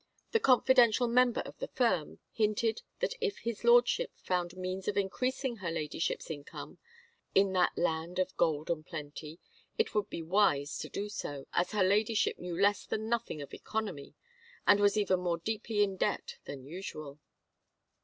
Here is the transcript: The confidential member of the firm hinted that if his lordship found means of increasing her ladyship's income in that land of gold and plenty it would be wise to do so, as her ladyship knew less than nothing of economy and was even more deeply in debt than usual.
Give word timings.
The 0.31 0.39
confidential 0.39 1.07
member 1.07 1.41
of 1.41 1.59
the 1.59 1.67
firm 1.67 2.17
hinted 2.31 2.81
that 3.01 3.13
if 3.21 3.37
his 3.37 3.63
lordship 3.63 4.09
found 4.17 4.57
means 4.57 4.87
of 4.87 4.97
increasing 4.97 5.57
her 5.57 5.69
ladyship's 5.69 6.31
income 6.31 6.79
in 7.35 7.53
that 7.53 7.77
land 7.77 8.17
of 8.17 8.35
gold 8.35 8.71
and 8.71 8.83
plenty 8.83 9.39
it 9.77 9.93
would 9.93 10.09
be 10.09 10.23
wise 10.23 10.75
to 10.79 10.89
do 10.89 11.07
so, 11.07 11.45
as 11.53 11.69
her 11.73 11.83
ladyship 11.83 12.39
knew 12.39 12.59
less 12.59 12.83
than 12.87 13.09
nothing 13.09 13.43
of 13.43 13.53
economy 13.53 14.15
and 14.65 14.79
was 14.79 14.97
even 14.97 15.19
more 15.19 15.37
deeply 15.37 15.83
in 15.83 15.97
debt 15.97 16.39
than 16.45 16.65
usual. 16.65 17.19